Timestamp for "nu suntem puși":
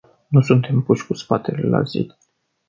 0.27-1.07